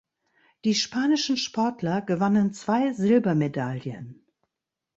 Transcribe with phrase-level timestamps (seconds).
[0.65, 4.25] Die spanischen Sportler gewannen zwei Silbermedaillen.